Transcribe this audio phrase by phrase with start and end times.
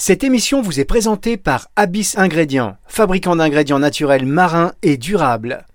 [0.00, 5.66] Cette émission vous est présentée par Abyss Ingrédients, fabricant d'ingrédients naturels marins et durables.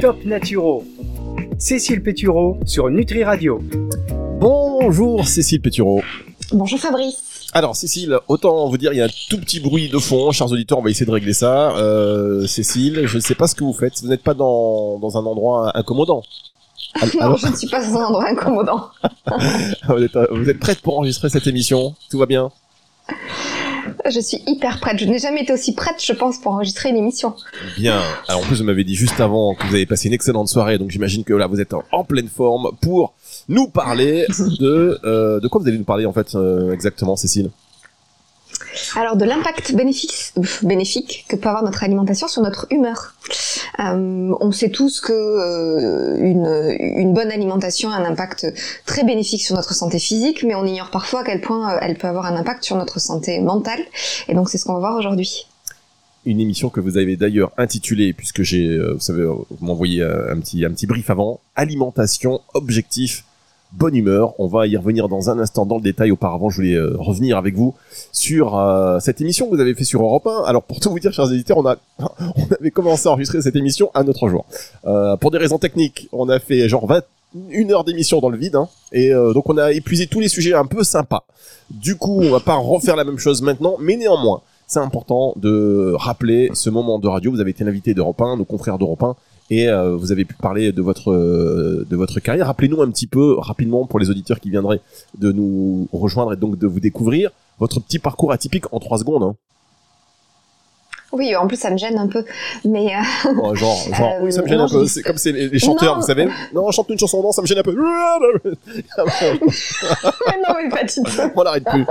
[0.00, 0.84] Top Naturo.
[1.56, 3.62] Cécile Pétureau sur Nutri Radio.
[4.40, 6.02] Bonjour Cécile Pétureau.
[6.50, 7.48] Bonjour Fabrice.
[7.52, 10.50] Alors Cécile, autant vous dire, il y a un tout petit bruit de fond, chers
[10.50, 11.70] auditeurs, on va essayer de régler ça.
[11.76, 15.16] Euh, Cécile, je ne sais pas ce que vous faites, vous n'êtes pas dans, dans
[15.16, 16.24] un endroit incommodant.
[17.20, 18.90] non, je ne suis pas dans un endroit incommodant.
[19.88, 21.94] vous, êtes, vous êtes prête pour enregistrer cette émission?
[22.10, 22.50] Tout va bien?
[24.10, 24.98] Je suis hyper prête.
[24.98, 27.34] Je n'ai jamais été aussi prête, je pense, pour enregistrer une émission.
[27.76, 28.00] Bien.
[28.28, 30.78] Alors en plus, vous m'avez dit juste avant que vous avez passé une excellente soirée,
[30.78, 33.14] donc j'imagine que là, vous êtes en pleine forme pour
[33.48, 34.26] nous parler
[34.60, 37.50] de euh, de quoi vous allez nous parler en fait euh, exactement, Cécile?
[38.96, 43.14] Alors de l'impact bénéfique, que peut avoir notre alimentation sur notre humeur.
[43.78, 48.46] Euh, on sait tous que euh, une, une, bonne alimentation a un impact
[48.86, 51.96] très bénéfique sur notre santé physique, mais on ignore parfois à quel point euh, elle
[51.96, 53.80] peut avoir un impact sur notre santé mentale.
[54.28, 55.46] Et donc c'est ce qu'on va voir aujourd'hui
[56.26, 60.66] une émission que vous avez d'ailleurs intitulée, puisque j'ai, vous savez, vous m'envoyez un petit,
[60.66, 63.24] un petit brief avant, alimentation, objectif,
[63.72, 64.34] bonne humeur.
[64.38, 66.10] On va y revenir dans un instant dans le détail.
[66.10, 67.74] Auparavant, je voulais euh, revenir avec vous
[68.12, 70.44] sur euh, cette émission que vous avez fait sur Europe 1.
[70.44, 73.56] Alors pour tout vous dire, chers éditeurs, on a on avait commencé à enregistrer cette
[73.56, 74.44] émission un autre jour.
[74.86, 77.02] Euh, pour des raisons techniques, on a fait genre 20
[77.50, 80.52] une heure d'émission dans le vide, hein, et donc on a épuisé tous les sujets
[80.52, 81.22] un peu sympas.
[81.70, 85.94] Du coup, on va pas refaire la même chose maintenant, mais néanmoins, c'est important de
[85.96, 87.30] rappeler ce moment de radio.
[87.30, 89.14] Vous avez été l'invité d'Europe 1, nos confrères d'Europe 1,
[89.50, 92.46] et euh, vous avez pu parler de votre euh, de votre carrière.
[92.46, 94.80] Rappelez-nous un petit peu rapidement pour les auditeurs qui viendraient
[95.18, 99.24] de nous rejoindre et donc de vous découvrir votre petit parcours atypique en trois secondes.
[99.24, 99.34] Hein.
[101.12, 102.24] Oui, en plus ça me gêne un peu,
[102.64, 103.32] mais euh...
[103.42, 104.86] oh, genre, genre, oui, ça me gêne un peu.
[104.86, 106.26] C'est comme c'est les, chanteurs, vous savez.
[106.54, 107.74] Non, on chante une chanson, non, ça me gêne un peu.
[107.74, 107.82] non,
[110.62, 111.02] mais pas du tout.
[111.34, 111.84] On n'arrête plus.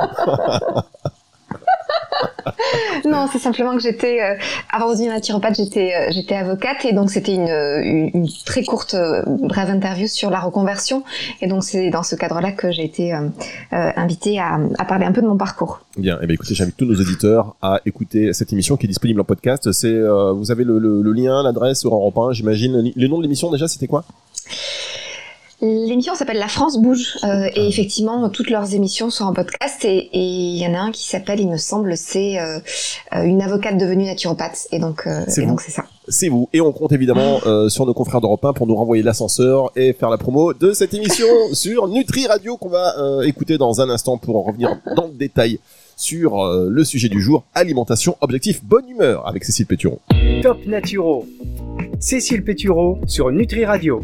[3.06, 4.36] Non, c'est simplement que j'étais euh,
[4.72, 8.94] avant de devenir naturopathe, j'étais euh, j'étais avocate et donc c'était une, une, très courte
[8.94, 11.04] euh, brève interview sur la reconversion
[11.42, 13.30] et donc c'est dans ce cadre-là que j'ai été euh,
[13.72, 15.82] invitée à, à, parler un peu de mon parcours.
[15.98, 18.90] Bien, et eh bien écoutez, j'invite tous nos éditeurs à écouter cette émission qui est
[18.90, 19.72] disponible en podcast.
[19.72, 22.92] C'est vous avez le, le, le lien, l'adresse sur Europe 1, j'imagine.
[22.96, 24.04] Le nom de l'émission déjà, c'était quoi?
[25.62, 30.10] L'émission s'appelle La France bouge euh, et effectivement toutes leurs émissions sont en podcast et
[30.14, 32.60] il y en a un qui s'appelle, il me semble, c'est euh,
[33.14, 35.84] euh, une avocate devenue naturopathe et donc c'est donc c'est ça.
[36.08, 39.72] C'est vous et on compte évidemment sur nos confrères d'Europe 1 pour nous renvoyer l'ascenseur
[39.76, 42.96] et faire la promo de cette émission sur Nutri Radio qu'on va
[43.26, 45.60] écouter dans un instant pour en revenir dans le détail
[45.98, 50.00] sur le sujet du jour alimentation objectif bonne humeur avec Cécile Péturon.
[50.42, 51.26] Top Naturo.
[52.00, 54.02] Cécile Pétureau sur Nutri Radio.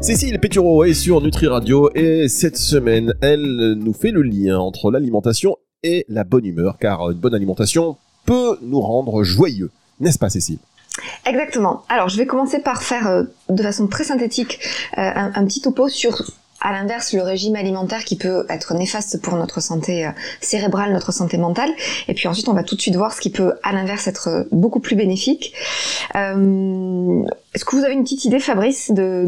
[0.00, 4.90] Cécile Pétureau est sur Nutri Radio et cette semaine, elle nous fait le lien entre
[4.90, 9.70] l'alimentation et la bonne humeur, car une bonne alimentation peut nous rendre joyeux.
[10.00, 10.58] N'est-ce pas, Cécile?
[11.26, 11.84] Exactement.
[11.88, 14.58] Alors, je vais commencer par faire euh, de façon très synthétique
[14.96, 16.22] euh, un, un, petit topo sur
[16.60, 20.10] à l'inverse, le régime alimentaire qui peut être néfaste pour notre santé euh,
[20.40, 21.70] cérébrale, notre santé mentale.
[22.08, 24.46] Et puis ensuite, on va tout de suite voir ce qui peut, à l'inverse, être
[24.50, 25.54] beaucoup plus bénéfique.
[26.16, 27.22] Euh,
[27.54, 29.24] Est-ce que vous avez une petite idée, Fabrice, de,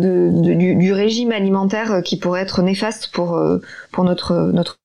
[0.76, 3.58] du, régime alimentaire qui pourrait être néfaste pour, euh,
[3.92, 4.78] pour notre, notre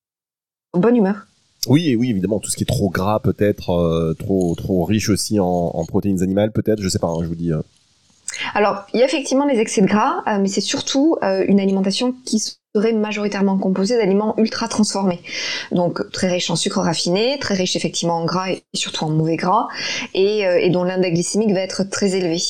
[0.77, 1.27] bonne humeur?
[1.67, 5.39] Oui, oui, évidemment, tout ce qui est trop gras, peut-être, euh, trop, trop riche aussi
[5.39, 7.51] en, en protéines animales, peut-être, je sais pas, hein, je vous dis.
[8.53, 11.59] Alors, il y a effectivement les excès de gras, euh, mais c'est surtout euh, une
[11.59, 15.22] alimentation qui serait majoritairement composée d'aliments ultra transformés.
[15.72, 19.38] Donc très riche en sucre raffiné, très riche effectivement en gras et surtout en mauvais
[19.38, 19.68] gras,
[20.13, 22.41] et, euh, dont l'index glycémique va être très élevé.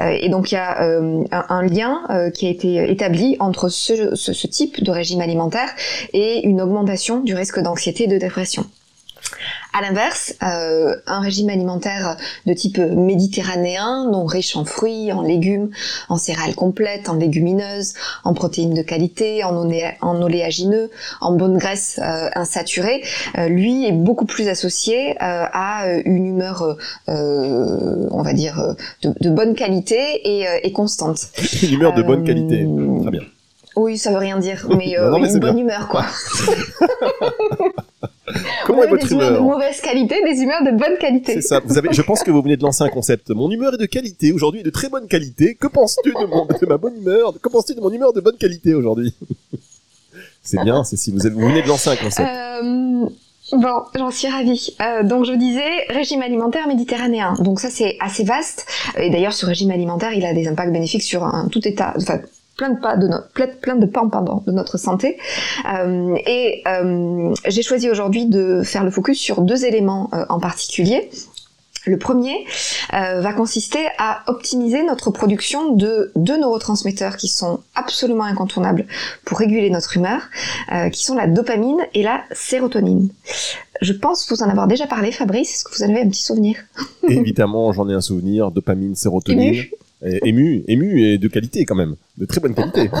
[0.00, 2.02] Et donc il y a un, lien
[2.34, 5.70] qui a été établi entre ce type de régime alimentaire
[6.12, 8.66] et une augmentation du risque d'anxiété et de dépression.
[9.72, 12.16] À l'inverse, euh, un régime alimentaire
[12.46, 15.70] de type méditerranéen, donc riche en fruits, en légumes,
[16.08, 17.94] en céréales complètes, en légumineuses,
[18.24, 20.90] en protéines de qualité, en, en oléagineux,
[21.20, 23.02] en bonnes graisses euh, insaturées,
[23.38, 26.76] euh, lui est beaucoup plus associé euh, à une humeur,
[27.08, 31.28] euh, on va dire, de, de bonne qualité et, et, constante.
[31.62, 32.66] Une humeur de bonne qualité,
[33.02, 33.22] très bien.
[33.76, 35.64] Oui, ça veut rien dire, mais, non, non, mais une bonne bien.
[35.64, 36.04] humeur, quoi.
[38.66, 41.34] Comment est votre des humeur de mauvaise qualité, des humeurs de bonne qualité.
[41.34, 41.60] C'est ça.
[41.64, 43.30] Vous avez, je pense que vous venez de lancer un concept.
[43.30, 45.54] Mon humeur est de qualité aujourd'hui, de très bonne qualité.
[45.54, 47.34] Que penses-tu de, mon, de ma bonne humeur?
[47.40, 49.14] Que penses-tu de mon humeur de bonne qualité aujourd'hui?
[50.44, 52.28] C'est bien, c'est si vous, vous venez de lancer un concept.
[52.28, 53.06] Euh...
[53.52, 54.74] Bon, j'en suis ravie.
[54.80, 57.34] Euh, donc je disais régime alimentaire méditerranéen.
[57.40, 58.66] Donc ça c'est assez vaste.
[58.96, 62.20] Et d'ailleurs ce régime alimentaire il a des impacts bénéfiques sur un tout état, enfin
[62.56, 63.28] plein de pas de notre
[63.60, 65.18] plein de pans pardon de notre santé
[65.72, 70.38] euh, et euh, j'ai choisi aujourd'hui de faire le focus sur deux éléments euh, en
[70.40, 71.10] particulier
[71.84, 72.44] le premier
[72.94, 78.86] euh, va consister à optimiser notre production de deux neurotransmetteurs qui sont absolument incontournables
[79.24, 80.22] pour réguler notre humeur,
[80.72, 83.08] euh, qui sont la dopamine et la sérotonine.
[83.80, 85.54] Je pense vous en avoir déjà parlé, Fabrice.
[85.54, 86.56] Est-ce que vous en avez un petit souvenir?
[87.08, 88.52] Évidemment, j'en ai un souvenir.
[88.52, 89.64] Dopamine, sérotonine.
[90.04, 90.64] Ému.
[90.68, 92.90] ému, et de qualité quand même, de très bonne qualité.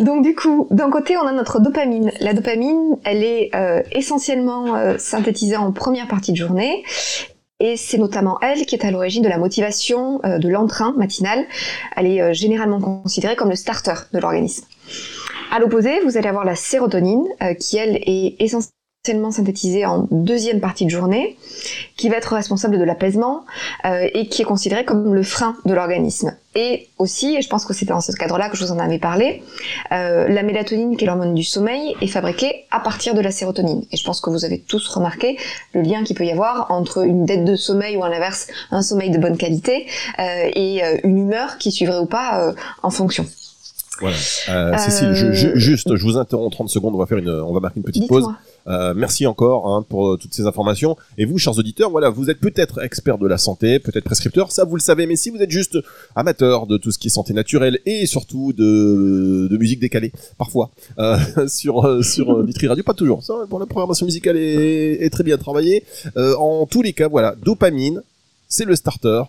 [0.00, 2.10] Donc du coup, d'un côté, on a notre dopamine.
[2.20, 6.84] La dopamine, elle est euh, essentiellement euh, synthétisée en première partie de journée.
[7.60, 11.44] Et c'est notamment elle qui est à l'origine de la motivation euh, de l'entrain matinal.
[11.96, 14.66] Elle est généralement considérée comme le starter de l'organisme.
[15.52, 17.26] À l'opposé, vous allez avoir la sérotonine,
[17.60, 21.36] qui elle est essentiellement synthétisé en deuxième partie de journée,
[21.96, 23.44] qui va être responsable de l'apaisement
[23.84, 26.36] euh, et qui est considéré comme le frein de l'organisme.
[26.54, 29.00] Et aussi, et je pense que c'était dans ce cadre-là que je vous en avais
[29.00, 29.42] parlé,
[29.90, 33.82] euh, la mélatonine, qui est l'hormone du sommeil, est fabriquée à partir de la sérotonine.
[33.90, 35.36] Et je pense que vous avez tous remarqué
[35.74, 38.82] le lien qu'il peut y avoir entre une dette de sommeil ou à l'inverse un
[38.82, 39.88] sommeil de bonne qualité
[40.20, 42.54] euh, et une humeur qui suivrait ou pas
[42.84, 43.26] en fonction.
[44.00, 44.78] Voilà.
[44.78, 47.80] Cécile, je, juste, je vous interromps 30 secondes, on va faire une, on va marquer
[47.80, 48.28] une petite pause.
[48.66, 50.96] Euh, merci encore hein, pour euh, toutes ces informations.
[51.18, 54.64] Et vous, chers auditeurs, voilà, vous êtes peut-être expert de la santé, peut-être prescripteur, ça
[54.64, 55.06] vous le savez.
[55.06, 55.78] Mais si vous êtes juste
[56.14, 60.70] amateur de tout ce qui est santé naturelle et surtout de, de musique décalée, parfois
[60.98, 61.18] euh,
[61.48, 63.22] sur euh, sur Vitry Radio, pas toujours.
[63.22, 65.84] Ça, pour la programmation musicale est, est très bien travaillée.
[66.16, 68.02] en tous les cas, voilà, dopamine,
[68.48, 69.22] c'est le starter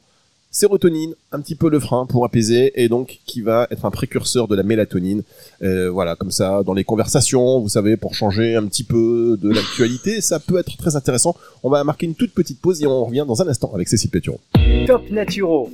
[0.54, 4.48] sérotonine, un petit peu le frein pour apaiser, et donc qui va être un précurseur
[4.48, 5.24] de la mélatonine.
[5.64, 9.50] Euh, voilà, comme ça, dans les conversations, vous savez, pour changer un petit peu de
[9.50, 11.36] l'actualité, ça peut être très intéressant.
[11.64, 14.12] On va marquer une toute petite pause et on revient dans un instant avec Cécile
[14.12, 14.40] Pétureau.
[14.88, 15.70] Top Naturo.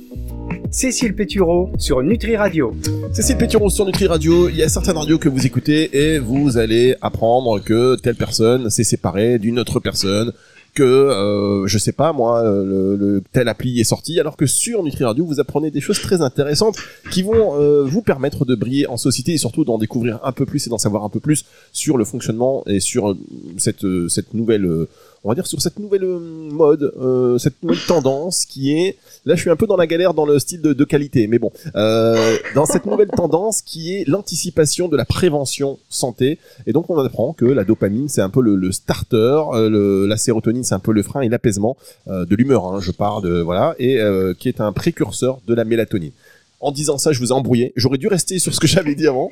[0.70, 2.72] Cécile Pétureau sur Nutri Radio.
[3.12, 4.48] Cécile Pétureau sur Nutri Radio.
[4.48, 8.70] Il y a certaines radios que vous écoutez et vous allez apprendre que telle personne
[8.70, 10.32] s'est séparée d'une autre personne,
[10.74, 14.82] que euh, je sais pas moi le, le, tel appli est sorti alors que sur
[14.82, 16.76] Nutri Radio vous apprenez des choses très intéressantes
[17.10, 20.46] qui vont euh, vous permettre de briller en société et surtout d'en découvrir un peu
[20.46, 23.18] plus et d'en savoir un peu plus sur le fonctionnement et sur euh,
[23.56, 24.86] cette cette nouvelle
[25.24, 26.92] on va dire sur cette nouvelle mode
[27.38, 28.96] cette nouvelle tendance qui est
[29.26, 31.52] Là, je suis un peu dans la galère dans le style de, qualité, mais bon,
[31.76, 36.38] euh, dans cette nouvelle tendance qui est l'anticipation de la prévention santé.
[36.66, 40.64] Et donc, on apprend que la dopamine, c'est un peu le, starter, euh, la sérotonine,
[40.64, 41.76] c'est un peu le frein et l'apaisement
[42.08, 42.66] euh, de l'humeur.
[42.66, 46.12] Hein, je parle de voilà, et euh, qui est un précurseur de la mélatonine.
[46.60, 47.72] En disant ça, je vous ai embrouillé.
[47.76, 49.30] J'aurais dû rester sur ce que j'avais dit avant.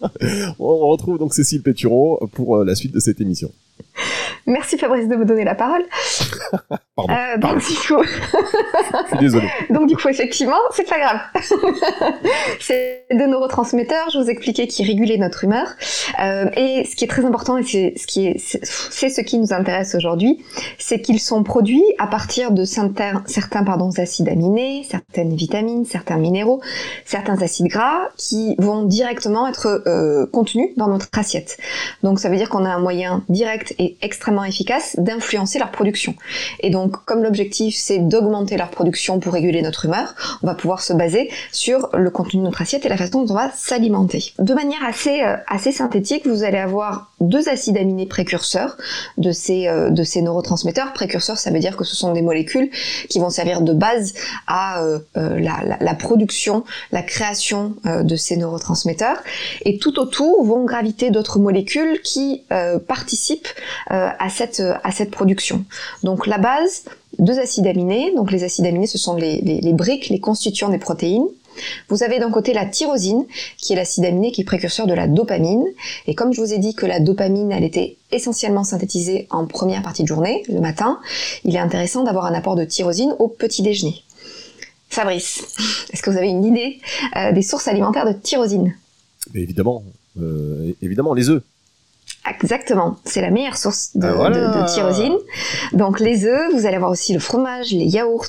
[0.58, 3.50] on retrouve donc Cécile Pétureau pour la suite de cette émission.
[4.46, 5.84] Merci Fabrice de me donner la parole.
[6.96, 8.02] pardon, euh, donc, Du coup...
[8.02, 9.48] Je suis désolé.
[9.70, 11.20] donc du coup, effectivement, c'est pas grave.
[12.60, 15.66] c'est deux neurotransmetteurs, je vous expliquais, qui régulaient notre humeur.
[16.22, 19.38] Euh, et ce qui est très important, et c'est ce qui est, c'est ce qui
[19.38, 20.44] nous intéresse aujourd'hui,
[20.78, 26.16] c'est qu'ils sont produits à partir de certains, certains pardon, acides aminés, certaines vitamines, certains
[26.16, 26.60] minéraux,
[27.04, 31.58] certains acides gras, qui vont directement être euh, contenus dans notre assiette.
[32.02, 33.65] Donc ça veut dire qu'on a un moyen direct
[34.02, 36.14] extrêmement efficace d'influencer leur production.
[36.60, 40.82] Et donc, comme l'objectif c'est d'augmenter leur production pour réguler notre humeur, on va pouvoir
[40.82, 44.32] se baser sur le contenu de notre assiette et la façon dont on va s'alimenter.
[44.38, 48.76] De manière assez, euh, assez synthétique, vous allez avoir deux acides aminés précurseurs
[49.18, 50.92] de ces, euh, de ces neurotransmetteurs.
[50.92, 52.70] Précurseurs, ça veut dire que ce sont des molécules
[53.08, 54.14] qui vont servir de base
[54.46, 59.18] à euh, la, production, la création de ces neurotransmetteurs.
[59.64, 62.44] Et tout autour vont graviter d'autres molécules qui
[62.86, 63.48] participent
[63.88, 65.64] à, cette, à cette production.
[66.02, 66.84] Donc la base,
[67.18, 68.12] deux acides aminés.
[68.14, 71.26] Donc les acides aminés, ce sont les, les, briques, les constituants des protéines.
[71.88, 73.24] Vous avez d'un côté la tyrosine,
[73.56, 75.64] qui est l'acide aminé qui est précurseur de la dopamine.
[76.06, 79.82] Et comme je vous ai dit que la dopamine, elle était essentiellement synthétisée en première
[79.82, 81.00] partie de journée, le matin,
[81.44, 84.02] il est intéressant d'avoir un apport de tyrosine au petit déjeuner.
[84.90, 85.42] Fabrice,
[85.92, 86.78] est-ce que vous avez une idée
[87.16, 88.74] euh, des sources alimentaires de tyrosine?
[89.34, 89.82] Évidemment,
[90.20, 91.42] euh, évidemment les œufs.
[92.28, 95.16] Exactement, c'est la meilleure source de, ah, tyrosine.
[95.72, 98.26] Donc les œufs, vous allez avoir aussi le fromage, les yaourts,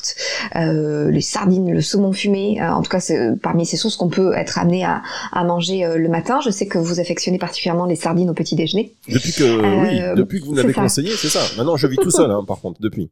[0.55, 2.61] euh, les sardines, le saumon fumé.
[2.61, 5.01] Euh, en tout cas, c'est parmi ces sources qu'on peut être amené à,
[5.43, 6.39] manger euh, le matin.
[6.43, 8.93] Je sais que vous affectionnez particulièrement les sardines au petit déjeuner.
[9.09, 11.41] Depuis que oui, depuis que vous m'avez conseillé, c'est ça.
[11.57, 13.09] Maintenant, je vis tout seul, hein, par contre, depuis.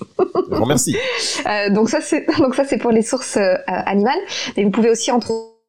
[0.00, 0.96] Je vous remercie.
[1.70, 4.18] donc ça c'est donc ça c'est pour les sources animales.
[4.56, 5.20] Et vous pouvez aussi en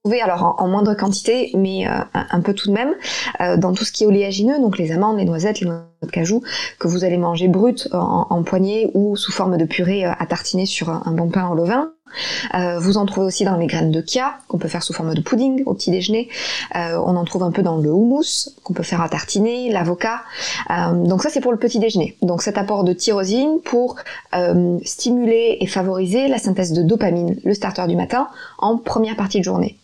[0.04, 2.94] trouver alors en, moindre quantité, mais euh, un, peu tout de même,
[3.40, 6.12] euh, dans tout ce qui est oléagineux, donc les amandes, les noisettes, les noix de
[6.12, 6.44] cajou,
[6.78, 10.26] que vous allez manger brut en, en poignée ou sous forme de purée euh, à
[10.26, 11.94] tartiner sur un, bon pain au levain.
[12.54, 15.14] Euh, vous en trouvez aussi dans les graines de chia, qu'on peut faire sous forme
[15.14, 16.28] de pudding au petit déjeuner.
[16.76, 20.22] Euh, on en trouve un peu dans le houmous, qu'on peut faire à tartiner, l'avocat.
[20.70, 22.18] Euh, donc ça, c'est pour le petit déjeuner.
[22.22, 23.96] Donc cet apport de tyrosine pour
[24.84, 29.46] stimuler et favoriser la synthèse de dopamine, le starter du matin, en première partie de
[29.46, 29.80] journée.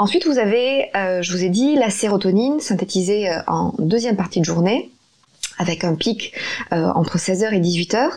[0.00, 4.90] Ensuite, vous avez, je vous ai dit, la sérotonine synthétisée en deuxième partie de journée
[5.60, 6.32] avec un pic
[6.72, 8.08] euh, entre 16h et 18h.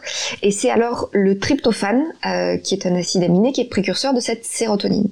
[0.42, 4.22] Et c'est alors le tryptophane, euh, qui est un acide aminé, qui est précurseur de
[4.22, 5.10] cette sérotonine.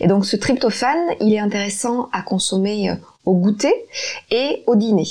[0.00, 2.94] Et donc ce tryptophane, il est intéressant à consommer euh,
[3.26, 3.74] au goûter
[4.30, 5.06] et au dîner.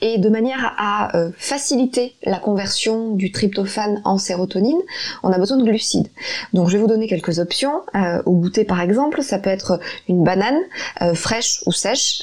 [0.00, 4.80] Et de manière à euh, faciliter la conversion du tryptophane en sérotonine,
[5.22, 6.08] on a besoin de glucides.
[6.52, 7.82] Donc je vais vous donner quelques options.
[7.94, 10.58] Euh, au goûter par exemple, ça peut être une banane
[11.00, 12.22] euh, fraîche ou sèche,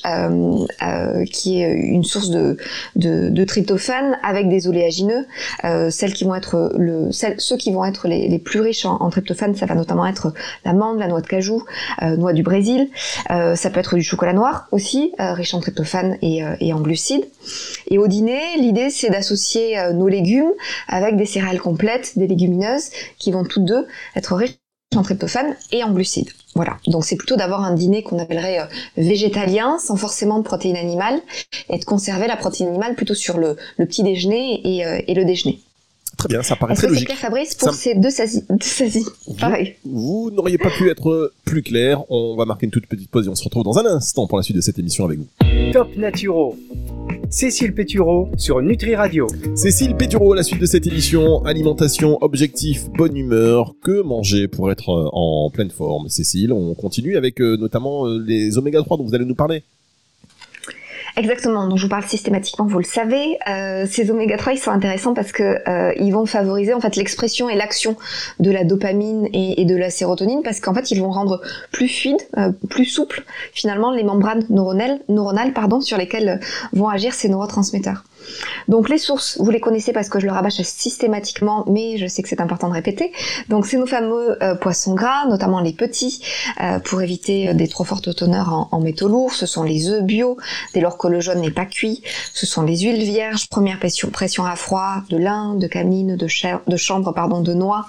[1.31, 2.57] qui est une source de,
[2.95, 5.25] de, tryptophane avec des oléagineux.
[5.89, 9.55] celles qui vont être le, ceux qui vont être les, plus riches en, en, tryptophane,
[9.55, 10.33] ça va notamment être
[10.65, 11.63] l'amande, la noix de cajou,
[12.01, 12.89] noix du Brésil.
[13.29, 17.25] ça peut être du chocolat noir aussi, riche en tryptophane et, et en glucides.
[17.90, 20.51] Et au dîner, l'idée c'est d'associer euh, nos légumes
[20.88, 24.58] avec des céréales complètes, des légumineuses, qui vont toutes deux être riches
[24.96, 26.32] en tryptophane et en glucides.
[26.54, 26.78] Voilà.
[26.88, 28.66] Donc c'est plutôt d'avoir un dîner qu'on appellerait euh,
[28.98, 31.22] végétalien, sans forcément de protéines animales,
[31.70, 35.62] et de conserver la protéine animale plutôt sur le, petit déjeuner et, euh, le déjeuner.
[36.22, 37.06] Très bien, ça paraît très logique.
[37.06, 38.44] Clair, Fabrice, pour ces deux saisies,
[39.40, 39.74] Pareil.
[39.84, 42.04] Vous, vous n'auriez pas pu être plus clair.
[42.12, 44.38] On va marquer une toute petite pause et on se retrouve dans un instant pour
[44.38, 45.28] la suite de cette émission avec vous.
[45.74, 46.56] Top Naturo.
[47.32, 49.25] Cécile Pétureau sur Nutri Radio.
[49.56, 54.72] Cécile Pétureau, à la suite de cette émission, alimentation, objectif, bonne humeur, que manger pour
[54.72, 58.98] être euh, en pleine forme Cécile, on continue avec euh, notamment euh, les oméga 3
[58.98, 59.63] dont vous allez nous parler.
[61.18, 63.38] Exactement, donc je vous parle systématiquement, vous le savez.
[63.50, 66.96] Euh, ces oméga 3 ils sont intéressants parce que euh, ils vont favoriser en fait
[66.96, 67.98] l'expression et l'action
[68.39, 71.41] de la dopamine et, de la sérotonine parce qu'en fait ils vont rendre
[71.72, 76.39] plus fluide, euh, plus souple finalement les membranes neuronales, neuronales pardon, sur lesquelles
[76.74, 78.03] vont agir ces neurotransmetteurs.
[78.68, 82.22] Donc les sources, vous les connaissez parce que je le rabâche systématiquement, mais je sais
[82.22, 83.12] que c'est important de répéter.
[83.50, 86.22] Donc c'est nos fameux euh, poissons gras, notamment les petits,
[86.62, 89.34] euh, pour éviter euh, des trop fortes teneurs en, métaux lourds.
[89.34, 90.38] Ce sont les œufs bio,
[90.74, 92.01] dès lors que le jaune n'est pas cuit.
[92.34, 96.28] Ce sont les huiles vierges, première pression, à froid, de lin, de camine, de,
[96.78, 97.86] chanvre, pardon, de noix.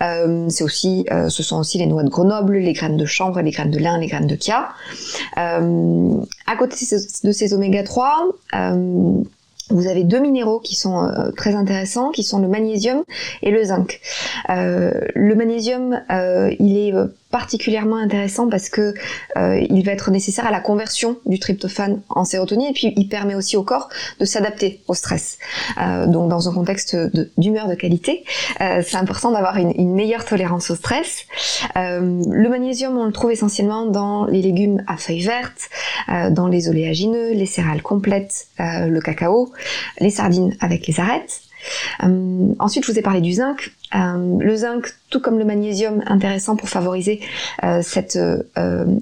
[0.00, 3.70] c'est aussi, ce sont aussi les noix de Grenoble, les graines de chanvre, les graines
[3.70, 4.70] de lin, les graines de chia.
[5.36, 6.76] à côté
[7.24, 8.28] de ces oméga 3,
[9.70, 13.04] vous avez deux minéraux qui sont euh, très intéressants, qui sont le magnésium
[13.42, 14.00] et le zinc.
[14.48, 16.92] Euh, le magnésium, euh, il est
[17.30, 18.94] particulièrement intéressant parce que
[19.36, 23.08] euh, il va être nécessaire à la conversion du tryptophane en sérotonine et puis il
[23.08, 25.38] permet aussi au corps de s'adapter au stress.
[25.80, 26.96] Euh, donc dans un contexte
[27.38, 28.24] d'humeur de, qualité,
[28.60, 31.26] euh, c'est important d'avoir une, une, meilleure tolérance au stress.
[31.76, 35.70] Le magnésium, on le trouve essentiellement dans les légumes à feuilles vertes,
[36.08, 39.52] dans les oléagineux, les céréales complètes, le cacao,
[40.00, 41.42] les sardines avec les arêtes.
[42.58, 43.70] Ensuite, je vous ai parlé du zinc.
[43.94, 47.20] Euh, le zinc, tout comme le magnésium, intéressant pour favoriser
[47.64, 48.18] euh, cette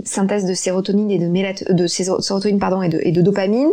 [0.04, 3.71] synthèse de sérotonine et de, de sérotonine pardon et de, dopamine.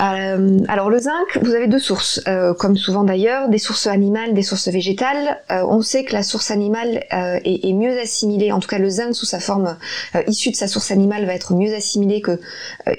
[0.00, 4.34] Euh, alors le zinc, vous avez deux sources, euh, comme souvent d'ailleurs, des sources animales,
[4.34, 5.40] des sources végétales.
[5.50, 8.88] Euh, on sait que la source animale est, est, mieux assimilée, en tout cas le
[8.88, 9.76] zinc sous sa forme
[10.26, 12.40] issue de sa source animale va être mieux assimilé que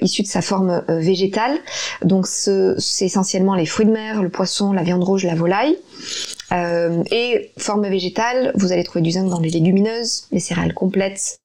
[0.00, 1.56] issu de sa forme végétale.
[2.04, 5.76] Donc c'est essentiellement les fruits de mer, le poisson, la viande rouge, la volaille.
[6.52, 11.38] Et forme végétale, vous allez trouver du zinc dans les légumineuses, les céréales complètes,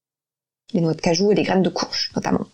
[0.73, 2.45] les noix de cajou et les graines de courge notamment.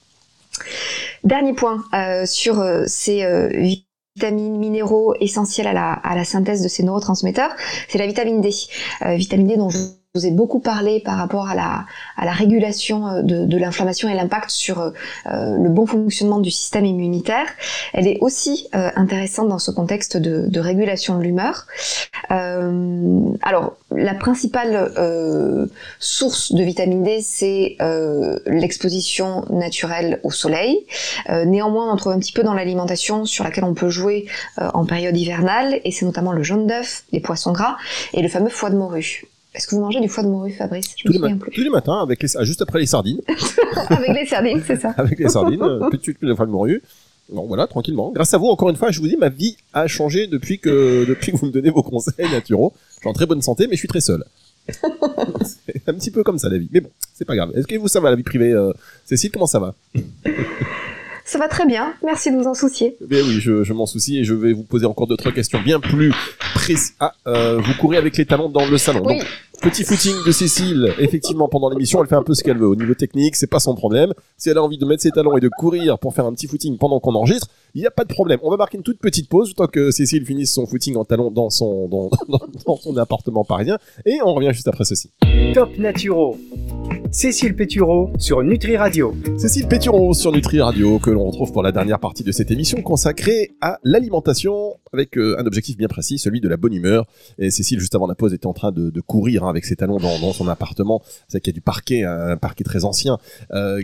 [1.23, 3.49] Dernier point euh, sur euh, ces euh,
[4.15, 7.55] vitamines, minéraux essentiels à la, synthèse de ces neurotransmetteurs,
[7.87, 8.51] c'est la vitamine D.
[9.01, 9.69] vitamine D dont
[10.15, 11.85] vous ai beaucoup parlé par rapport à la,
[12.17, 14.91] à la régulation euh, de, de l'inflammation et l'impact sur euh,
[15.25, 17.47] le bon fonctionnement du système immunitaire.
[17.93, 21.65] Elle est aussi euh, intéressante dans ce contexte de, de régulation de l'humeur.
[22.29, 25.65] Euh, alors, la principale euh,
[25.97, 27.77] source de vitamine D, c'est
[28.45, 30.85] l'exposition naturelle au soleil.
[31.27, 34.27] néanmoins, on en trouve un petit peu dans l'alimentation sur laquelle on peut jouer
[34.57, 37.77] en période hivernale, et c'est notamment le jaune d'œuf, les poissons gras
[38.13, 39.25] et le fameux foie de morue.
[39.53, 41.51] Est-ce que vous mangez du foie de morue, Fabrice Je tous, les plus.
[41.51, 43.21] tous les matins, avec les, ah, juste après les sardines.
[43.89, 44.89] avec les sardines, c'est ça.
[44.97, 46.81] avec les sardines, euh, petit de foie de morue.
[47.29, 48.11] Bon, voilà, tranquillement.
[48.11, 51.05] Grâce à vous, encore une fois, je vous dis, ma vie a changé depuis que,
[51.07, 52.73] depuis que vous me donnez vos conseils naturaux.
[52.95, 54.23] Je suis en très bonne santé, mais je suis très seul.
[54.67, 56.69] c'est un petit peu comme ça, la vie.
[56.71, 57.51] Mais bon, c'est pas grave.
[57.55, 58.73] Est-ce que vous, ça va, la vie privée euh,
[59.05, 59.75] Cécile, comment ça va?
[61.25, 62.97] Ça va très bien, merci de vous en soucier.
[63.09, 65.79] Eh oui, je, je m'en soucie et je vais vous poser encore d'autres questions bien
[65.79, 66.13] plus
[66.53, 66.93] précises.
[66.99, 69.03] Ah, euh, vous courez avec les talons dans le salon.
[69.05, 69.19] Oui.
[69.19, 69.27] Donc,
[69.61, 70.93] petit footing de Cécile.
[70.99, 72.67] Effectivement, pendant l'émission, elle fait un peu ce qu'elle veut.
[72.67, 74.13] Au niveau technique, c'est pas son problème.
[74.37, 76.47] Si elle a envie de mettre ses talons et de courir pour faire un petit
[76.47, 78.39] footing pendant qu'on enregistre, il n'y a pas de problème.
[78.43, 81.31] On va marquer une toute petite pause, tant que Cécile finisse son footing en talons
[81.31, 83.77] dans son, dans, dans, dans son appartement parisien.
[84.05, 85.11] Et on revient juste après ceci.
[85.53, 86.37] Top Naturo.
[87.11, 89.15] Cécile Pétureau sur Nutri Radio.
[89.37, 92.81] Cécile Péturon sur Nutri Radio, que l'on retrouve pour la dernière partie de cette émission
[92.81, 97.05] consacrée à l'alimentation avec euh, un objectif bien précis, celui de la bonne humeur.
[97.37, 99.97] Et Cécile, juste avant la pause, était en train de, courir hein, avec ses talons
[99.97, 101.01] dans, son appartement.
[101.27, 103.17] C'est qu'il y a du parquet, un parquet très ancien,
[103.51, 103.81] euh.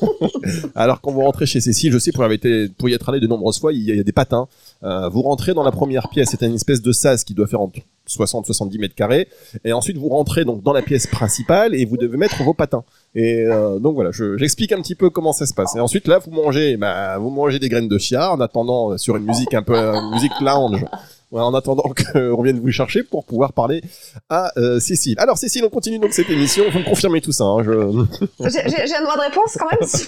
[0.74, 3.58] Alors quand vous rentrez chez Cécile, je sais pour, été, y être allé de nombreuses
[3.58, 4.48] fois, il y a, il y a des patins.
[4.82, 7.60] Euh, vous rentrez dans la première pièce, c'est une espèce de sas qui doit faire
[7.60, 9.28] entre 60-70 mètres carrés.
[9.64, 12.84] Et ensuite, vous rentrez donc dans la pièce principale et vous devez mettre vos patins.
[13.14, 15.74] Et euh, donc voilà, je- j'explique un petit peu comment ça se passe.
[15.76, 18.98] Et ensuite, là, vous mangez, bah, vous mangez des graines de chia en attendant euh,
[18.98, 20.84] sur une musique un peu une musique lounge.
[21.32, 21.82] Ouais, en attendant
[22.12, 23.82] qu'on vienne vous chercher pour pouvoir parler
[24.30, 25.16] à euh, Cécile.
[25.18, 26.62] Alors Cécile, on continue donc cette émission.
[26.72, 27.42] Vous me confirmez tout ça.
[27.42, 28.04] Hein, je...
[28.48, 30.06] J'ai j'ai un droit de réponse quand même sur,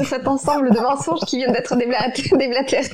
[0.00, 2.90] sur cet ensemble de mensonges qui viennent d'être déblat- déblatérés.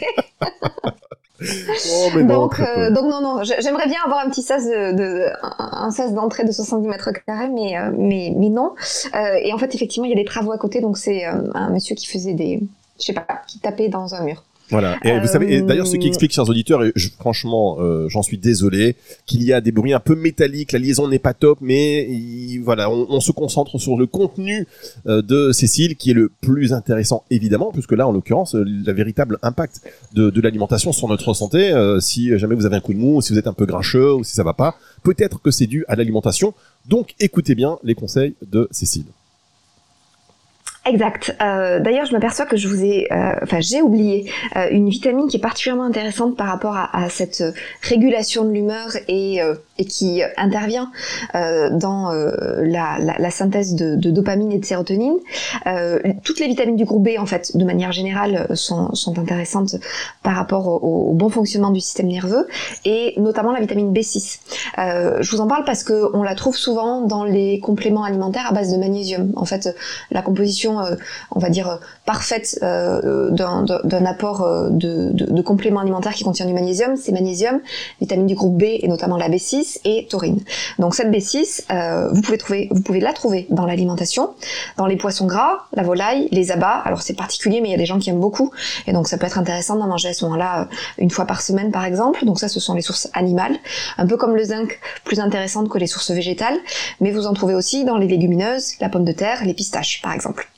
[1.40, 4.64] Oh, mais non, donc, euh, donc non, non, j'ai- j'aimerais bien avoir un petit sas
[4.64, 8.74] de, de- un, un sas d'entrée de 70 mètres carrés, mais, euh, mais, mais non.
[9.14, 11.32] Euh, et en fait, effectivement, il y a des travaux à côté, donc c'est euh,
[11.54, 12.60] un monsieur qui faisait des,
[12.98, 14.42] je sais pas, qui tapait dans un mur.
[14.70, 14.96] Voilà.
[15.04, 18.22] Et vous savez, d'ailleurs, ce qui Euh, explique, chers auditeurs, et je- franchement, euh, j'en
[18.22, 21.58] suis désolé, qu'il y a des bruits un peu métalliques, la liaison n'est pas top,
[21.60, 24.66] mais il- voilà, on, on se concentre sur le contenu
[25.06, 29.38] euh, de Cécile, qui est le plus intéressant, évidemment, puisque là, en l'occurrence, le véritable
[29.42, 29.82] impact
[30.14, 33.20] de, de l'alimentation sur notre santé, euh, si jamais vous avez un coup de mou,
[33.22, 35.84] si vous êtes un peu grincheux, ou si ça va pas, peut-être que c'est dû
[35.88, 36.54] à l'alimentation.
[36.88, 39.04] Donc, écoutez bien les conseils de Cécile.
[40.86, 41.36] Exact.
[41.42, 45.26] Euh, D'ailleurs, je m'aperçois que je vous ai, euh, enfin, j'ai oublié euh, une vitamine
[45.26, 47.42] qui est particulièrement intéressante par rapport à, cette
[47.82, 49.40] régulation de l'humeur et,
[49.88, 50.90] qui intervient
[51.34, 55.16] dans la, synthèse de, dopamine et de sérotonine.
[56.24, 59.76] Toutes les vitamines du groupe B, en fait, de manière générale, sont, intéressantes
[60.22, 62.46] par rapport au, bon fonctionnement du système nerveux
[62.84, 64.40] et notamment la vitamine B6.
[64.78, 68.46] Euh, je vous en parle parce que on la trouve souvent dans les compléments alimentaires
[68.48, 69.32] à base de magnésium.
[69.36, 69.74] En fait,
[70.10, 70.96] la composition, euh,
[71.30, 76.46] on va dire, euh, parfaite euh, d'un apport de, de, de compléments alimentaires qui contient
[76.46, 77.60] du magnésium, c'est magnésium,
[78.00, 80.40] vitamine du groupe B et notamment la B6 et taurine.
[80.78, 84.30] Donc cette B6, euh, vous pouvez trouver, vous pouvez la trouver dans l'alimentation,
[84.76, 86.82] dans les poissons gras, la volaille, les abats.
[86.84, 88.50] Alors c'est particulier, mais il y a des gens qui aiment beaucoup,
[88.86, 91.70] et donc ça peut être intéressant d'en manger à ce moment-là une fois par semaine
[91.72, 92.24] par exemple.
[92.24, 93.56] Donc ça, ce sont les sources animales,
[93.98, 96.56] un peu comme le zinc, plus intéressante que les sources végétales,
[97.00, 100.12] mais vous en trouvez aussi dans les légumineuses, la pomme de terre, les pistaches par
[100.12, 100.48] exemple.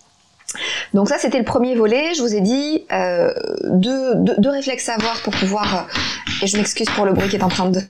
[0.94, 2.14] Donc ça, c'était le premier volet.
[2.14, 3.32] Je vous ai dit euh,
[3.64, 5.74] deux, deux, deux réflexes à avoir pour pouvoir...
[5.74, 7.80] euh, et je m'excuse pour le bruit qui est en train de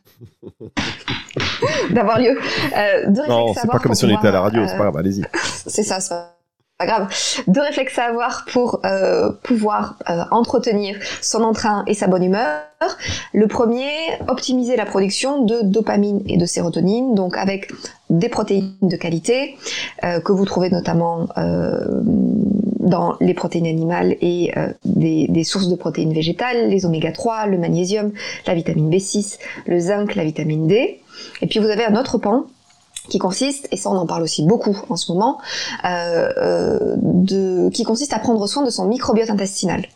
[1.90, 2.38] d'avoir lieu.
[2.76, 4.76] Euh, deux Non, réflexes à c'est pas comme si on était à la radio, c'est
[4.76, 5.22] pas grave, allez-y.
[5.66, 6.14] c'est ça, c'est
[6.78, 7.08] pas grave.
[7.46, 8.80] Deux réflexes à avoir pour
[9.42, 9.96] pouvoir
[10.30, 12.62] entretenir son entrain et sa bonne humeur.
[13.34, 13.90] Le premier,
[14.28, 17.72] optimiser la production de dopamine et de sérotonine, donc avec
[18.10, 19.56] des protéines de qualité
[20.04, 22.02] euh, que vous trouvez notamment euh,
[22.88, 27.46] dans les protéines animales et euh, des, des sources de protéines végétales, les oméga 3,
[27.46, 28.12] le magnésium,
[28.46, 31.00] la vitamine B6, le zinc, la vitamine D.
[31.42, 32.46] Et puis vous avez un autre pan
[33.08, 35.38] qui consiste, et ça on en parle aussi beaucoup en ce moment,
[35.84, 39.86] euh, euh, de, qui consiste à prendre soin de son microbiote intestinal.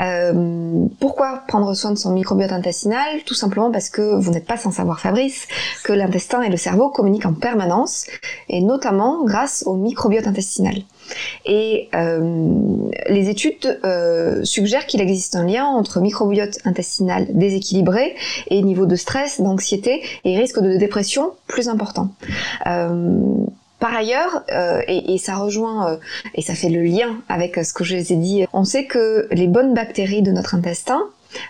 [0.00, 3.22] Euh, pourquoi prendre soin de son microbiote intestinal?
[3.26, 5.46] Tout simplement parce que vous n'êtes pas sans savoir Fabrice,
[5.84, 8.06] que l'intestin et le cerveau communiquent en permanence,
[8.48, 10.76] et notamment grâce au microbiote intestinal.
[11.44, 12.56] Et euh,
[13.08, 18.14] les études euh, suggèrent qu'il existe un lien entre microbiote intestinal déséquilibré
[18.48, 22.10] et niveau de stress, d'anxiété et risque de dépression plus important.
[22.66, 23.20] Euh,
[23.78, 24.42] par ailleurs,
[24.88, 26.00] et, ça rejoint,
[26.34, 29.28] et ça fait le lien avec ce que je vous ai dit, on sait que
[29.30, 31.00] les bonnes bactéries de notre intestin,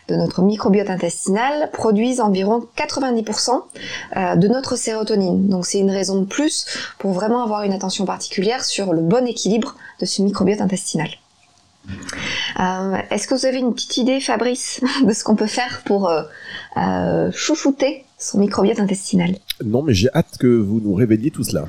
[0.08, 3.62] de notre microbiote intestinal, produisent environ 90%
[4.16, 5.48] euh, de notre sérotonine.
[5.48, 6.66] Donc c'est une raison de plus
[6.98, 11.08] pour vraiment avoir une attention particulière sur le bon équilibre de ce microbiote intestinal.
[12.60, 16.10] Euh, Est-ce que vous avez une petite idée, Fabrice, de ce qu'on peut faire pour
[16.10, 19.36] euh, chouchouter son microbiote intestinal?
[19.64, 21.66] Non, mais j'ai hâte que vous nous révéliez tout cela.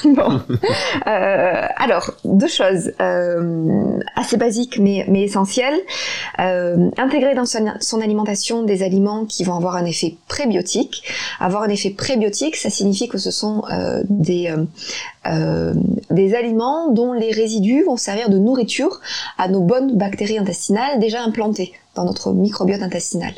[0.04, 0.40] bon.
[1.06, 5.78] Euh, alors, deux choses euh, assez basiques mais, mais essentielles.
[6.38, 11.02] Euh, intégrer dans son, alimentation des aliments qui vont avoir un effet prébiotique.
[11.40, 14.54] Avoir un effet prébiotique, ça signifie que ce sont euh, des,
[16.10, 19.00] des aliments dont les résidus vont servir de nourriture
[19.36, 23.32] à nos bonnes bactéries intestinales déjà implantées dans notre microbiote intestinal.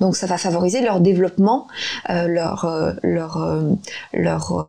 [0.00, 1.66] Donc ça va favoriser leur développement,
[2.08, 3.62] leur, leur,
[4.14, 4.68] leur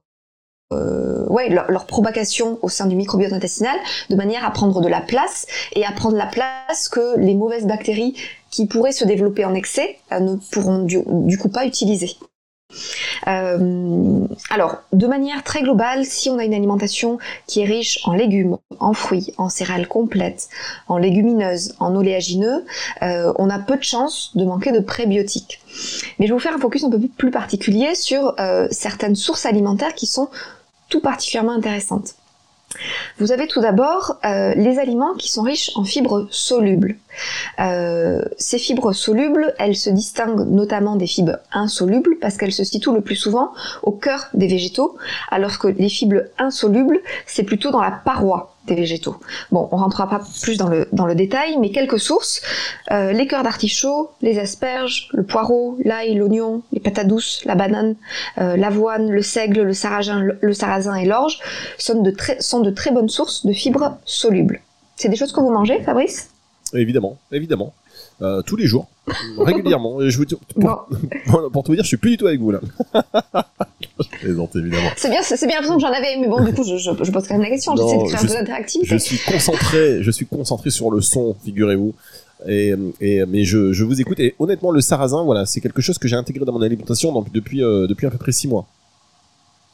[0.73, 3.77] euh, ouais, leur, leur, propagation au sein du microbiote intestinal,
[4.09, 7.67] de manière à prendre de la place et à prendre la place que les mauvaises
[7.67, 8.15] bactéries
[8.49, 12.17] qui pourraient se développer en excès euh, ne pourront du, du, coup pas utiliser.
[13.27, 18.13] Euh, alors, de manière très globale, si on a une alimentation qui est riche en
[18.13, 20.49] légumes, en fruits, en céréales complètes,
[20.87, 22.65] en légumineuses, en oléagineux,
[23.01, 25.61] euh, on a peu de chances de manquer de prébiotiques.
[26.19, 29.45] Mais je vais vous faire un focus un peu plus particulier sur euh, certaines sources
[29.45, 30.29] alimentaires qui sont
[30.89, 32.15] tout particulièrement intéressantes.
[33.19, 36.97] Vous avez tout d'abord euh, les aliments qui sont riches en fibres solubles.
[37.59, 42.93] Euh, ces fibres solubles, elles se distinguent notamment des fibres insolubles parce qu'elles se situent
[42.93, 43.51] le plus souvent
[43.83, 44.97] au cœur des végétaux,
[45.31, 49.17] alors que les fibres insolubles, c'est plutôt dans la paroi des végétaux.
[49.51, 52.41] Bon, on rentrera pas plus dans le, dans le détail, mais quelques sources.
[52.91, 57.95] Euh, les cœurs d'artichaut, les asperges, le poireau, l'ail, l'oignon, les patates douces, la banane,
[58.37, 61.39] euh, l'avoine, le seigle, le sarrasin, le, sarrasin et l'orge
[61.77, 64.61] sont de, très, sont de très bonnes sources de fibres solubles.
[64.95, 66.29] C'est des choses que vous mangez, Fabrice?
[66.73, 67.73] Évidemment, évidemment.
[68.21, 68.87] Euh, tous les jours,
[69.37, 69.97] régulièrement.
[69.99, 70.87] Je vous, pour,
[71.27, 71.49] bon.
[71.51, 72.61] pour, tout vous dire, je suis plus du tout avec vous là.
[73.99, 74.89] je plaisante évidemment.
[74.95, 77.11] C'est bien, c'est bien l'impression que j'en avais, mais bon, du coup, je, je, je,
[77.11, 77.75] pose quand même la question.
[77.75, 78.89] J'essaie de créer un peu d'interactivité.
[78.89, 81.93] Je suis concentré, je suis concentré sur le son, figurez-vous.
[82.47, 85.97] Et, et, mais je, je vous écoute et honnêtement le sarrasin voilà c'est quelque chose
[85.97, 88.67] que j'ai intégré dans mon alimentation donc, depuis euh, depuis à peu près six mois.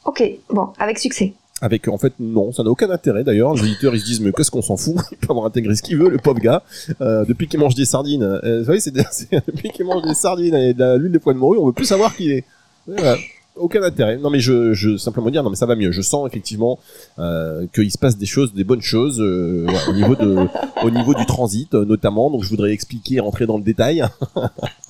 [0.04, 1.34] Ok bon avec succès.
[1.60, 3.54] Avec en fait non, ça n'a aucun intérêt d'ailleurs.
[3.54, 4.96] Les éditeurs ils se disent mais qu'est-ce qu'on s'en fout?
[5.12, 6.62] Il peut avoir ce qu'il veut, le pauvre gars.
[7.00, 8.90] Euh, depuis qu'il mange des sardines, euh, vous voyez c'est
[9.46, 11.84] depuis qu'il mange des sardines et de l'huile de pois de morue, on veut plus
[11.84, 12.44] savoir qui est.
[12.86, 13.16] Voilà.
[13.54, 14.16] Aucun intérêt.
[14.16, 15.92] Non mais je, je simplement dire non mais ça va mieux.
[15.92, 16.78] Je sens effectivement
[17.18, 20.48] euh, qu'il se passe des choses, des bonnes choses euh, au niveau de,
[20.82, 22.30] au niveau du transit notamment.
[22.30, 24.04] Donc je voudrais expliquer, rentrer dans le détail.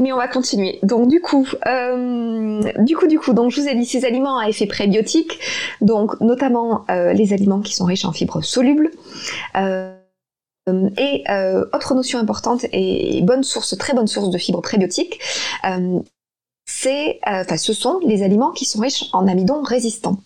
[0.00, 0.78] Mais on va continuer.
[0.82, 4.38] Donc du coup, euh, du coup, du coup, donc je vous ai dit ces aliments
[4.38, 5.38] à effet prébiotique,
[5.82, 8.90] donc notamment euh, les aliments qui sont riches en fibres solubles.
[9.56, 9.94] Euh,
[10.96, 11.24] et
[11.74, 15.20] autre notion importante et bonne source, très bonne source de fibres prébiotiques,
[16.64, 20.18] c'est, enfin, ce sont les aliments qui sont riches en amidon résistants.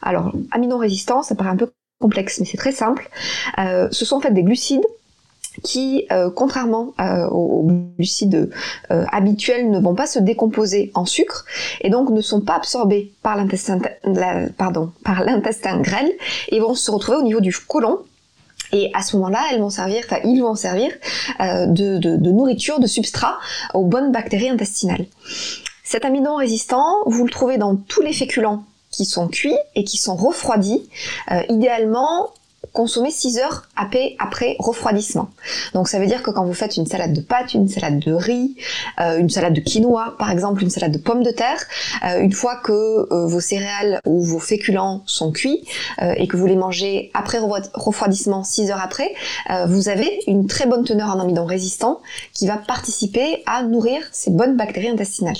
[0.00, 3.08] Alors, amidon résistant, ça paraît un peu complexe, mais c'est très simple.
[3.56, 4.84] ce sont en fait des glucides
[5.62, 8.50] qui, euh, contrairement euh, aux glucides
[8.90, 11.44] euh, habituels, ne vont pas se décomposer en sucre
[11.80, 13.78] et donc ne sont pas absorbés par l'intestin,
[15.80, 16.12] grêle
[16.48, 17.98] et vont se retrouver au niveau du côlon.
[18.72, 20.90] Et à ce moment-là, elles vont servir, enfin ils vont servir
[21.38, 23.38] de, nourriture, de substrat
[23.74, 25.04] aux bonnes bactéries intestinales.
[25.84, 29.98] Cet amidon résistant, vous le trouvez dans tous les féculents qui sont cuits et qui
[29.98, 30.88] sont refroidis,
[31.50, 32.30] idéalement
[32.72, 35.30] consommer 6 heures après refroidissement.
[35.74, 38.12] Donc ça veut dire que quand vous faites une salade de pâtes, une salade de
[38.12, 38.56] riz,
[39.00, 41.62] euh, une salade de quinoa par exemple, une salade de pommes de terre,
[42.04, 45.64] euh, une fois que euh, vos céréales ou vos féculents sont cuits
[46.16, 49.14] et que vous les mangez après refroidissement 6 heures après,
[49.66, 52.00] vous avez une très bonne teneur en amidon résistant
[52.34, 55.36] qui va participer à nourrir ces bonnes bactéries intestinales.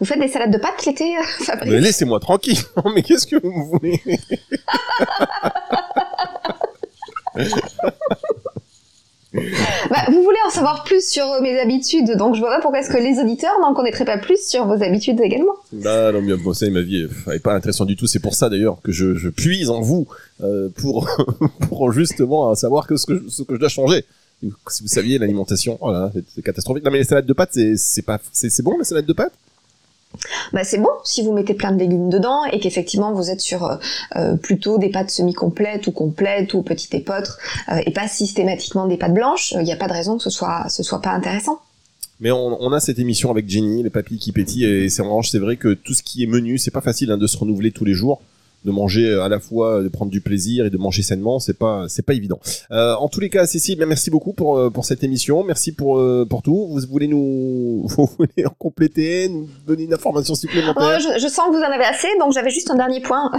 [0.00, 2.58] Vous faites des salades de pâtes l'été, Fabrice Mais laissez-moi tranquille.
[2.84, 4.00] Non, mais qu'est-ce que vous voulez?
[9.34, 12.90] Bah, vous voulez en savoir plus sur mes habitudes, donc je vois pas pourquoi est-ce
[12.90, 15.54] que les auditeurs n'en connaîtraient pas plus sur vos habitudes également.
[15.72, 18.06] Bah non, mais bon, ça, ma vie est pas intéressante du tout.
[18.06, 20.06] C'est pour ça d'ailleurs que je, je puise en vous
[20.42, 21.08] euh, pour
[21.68, 24.04] pour justement savoir que ce que ce que je dois changer.
[24.68, 26.84] Si vous saviez l'alimentation, voilà, c'est catastrophique.
[26.84, 29.32] Non mais les salades de pâtes, c'est c'est pas c'est bon les salades de pâtes?
[30.52, 33.64] Bah c'est bon si vous mettez plein de légumes dedans et qu'effectivement vous êtes sur
[33.64, 33.76] euh,
[34.16, 37.38] euh plutôt des pâtes semi-complètes ou complètes ou petites épeautres
[37.70, 40.30] euh, et pas systématiquement des pâtes blanches, il n'y a pas de raison que ce
[40.30, 41.58] soit ce soit pas intéressant.
[42.20, 45.56] Mais on, a cette émission avec Jenny, les papilles qui pétillent, et c'est c'est vrai
[45.56, 47.92] que tout ce qui est menu, c'est pas facile hein, de se renouveler tous les
[47.92, 48.22] jours
[48.64, 51.58] de manger euh, à la fois de prendre du plaisir et de manger sainement c'est
[51.58, 52.40] pas c'est pas évident.
[52.70, 55.44] Euh, en tous les cas Cécile merci beaucoup pour euh, pour cette émission.
[55.44, 56.68] Merci pour euh, pour tout.
[56.70, 61.00] Vous voulez nous vous voulez en compléter nous donner une information supplémentaire?
[61.00, 63.30] Je, je, sens que vous en avez assez donc j'avais juste un dernier point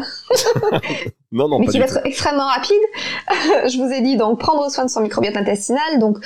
[1.31, 2.77] Non, non, mais pas qui va être extrêmement rapide.
[3.67, 6.17] je vous ai dit donc prendre soin de son microbiote intestinal, donc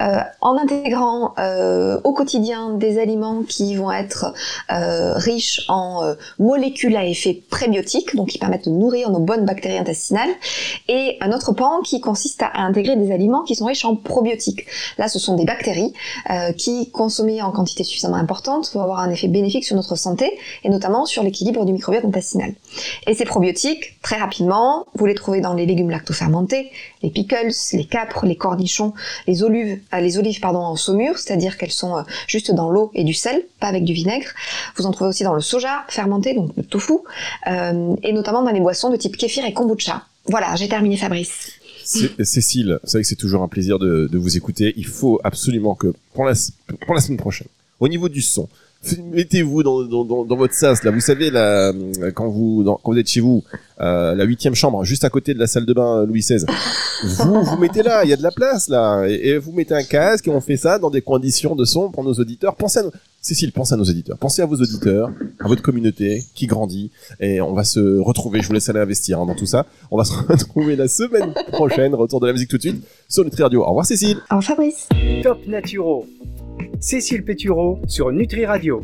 [0.00, 4.34] euh, en intégrant euh, au quotidien des aliments qui vont être
[4.72, 9.44] euh, riches en euh, molécules à effet prébiotique, donc qui permettent de nourrir nos bonnes
[9.44, 10.30] bactéries intestinales,
[10.88, 14.66] et un autre pan qui consiste à intégrer des aliments qui sont riches en probiotiques.
[14.98, 15.92] Là, ce sont des bactéries
[16.30, 20.38] euh, qui, consommées en quantité suffisamment importante, vont avoir un effet bénéfique sur notre santé
[20.64, 22.54] et notamment sur l'équilibre du microbiote intestinal.
[23.06, 26.70] Et ces probiotiques, très rapidement, vous les trouvez dans les légumes lactofermentés,
[27.02, 28.94] les pickles, les capres, les cornichons,
[29.26, 33.44] les olives, euh, en saumure, c'est-à-dire qu'elles sont euh, juste dans l'eau et du sel,
[33.60, 34.28] pas avec du vinaigre.
[34.76, 36.94] Vous en trouvez aussi dans le soja fermenté, donc le tofu,
[37.48, 40.02] euh, et notamment dans les boissons de type kéfir et kombucha.
[40.24, 41.52] Voilà, j'ai terminé Fabrice.
[41.84, 44.72] Cé- Cécile, c'est vrai que c'est toujours un plaisir de, vous écouter.
[44.78, 46.32] Il faut absolument que pour la,
[46.86, 48.48] pour la semaine prochaine, au niveau du son,
[49.12, 50.90] mettez-vous dans, dans, dans, dans votre sas là.
[50.90, 51.72] Vous savez là,
[52.14, 53.42] quand vous dans- quand vous êtes chez vous,
[53.80, 56.44] euh, la huitième chambre, juste à côté de la salle de bain Louis XVI.
[57.04, 59.74] Vous vous mettez là, il y a de la place là, et, et vous mettez
[59.74, 62.54] un casque et on fait ça dans des conditions de son pour nos auditeurs.
[62.56, 62.92] Pensez à nos...
[63.20, 65.10] Cécile, pensez à nos auditeurs, pensez à vos auditeurs,
[65.40, 68.40] à votre communauté qui grandit, et on va se retrouver.
[68.42, 69.66] Je vous laisse aller investir hein, dans tout ça.
[69.90, 71.94] On va se retrouver la semaine prochaine.
[71.96, 73.62] Retour de la musique tout de suite sur Nutri Radio.
[73.64, 74.18] Au revoir Cécile.
[74.30, 74.88] Alors Fabrice
[75.24, 76.06] Top Naturo.
[76.80, 78.76] Cécile Pétureau sur Nutri Radio.